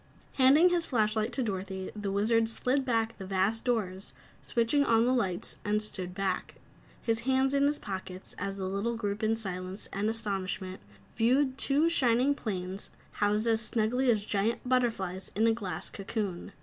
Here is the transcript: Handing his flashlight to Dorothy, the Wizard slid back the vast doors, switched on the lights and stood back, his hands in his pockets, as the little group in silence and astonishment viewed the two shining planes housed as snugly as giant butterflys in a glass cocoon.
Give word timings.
Handing 0.33 0.69
his 0.69 0.87
flashlight 0.87 1.31
to 1.33 1.43
Dorothy, 1.43 1.91
the 1.95 2.11
Wizard 2.11 2.49
slid 2.49 2.83
back 2.85 3.15
the 3.19 3.25
vast 3.27 3.63
doors, 3.63 4.13
switched 4.41 4.73
on 4.73 5.05
the 5.05 5.13
lights 5.13 5.57
and 5.63 5.79
stood 5.79 6.15
back, 6.15 6.55
his 7.03 7.19
hands 7.19 7.53
in 7.53 7.67
his 7.67 7.77
pockets, 7.77 8.33
as 8.39 8.57
the 8.57 8.65
little 8.65 8.95
group 8.95 9.21
in 9.21 9.35
silence 9.35 9.87
and 9.93 10.09
astonishment 10.09 10.81
viewed 11.15 11.51
the 11.51 11.55
two 11.61 11.87
shining 11.87 12.33
planes 12.33 12.89
housed 13.21 13.45
as 13.45 13.61
snugly 13.61 14.09
as 14.09 14.25
giant 14.25 14.67
butterflys 14.67 15.29
in 15.35 15.45
a 15.45 15.53
glass 15.53 15.91
cocoon. 15.91 16.51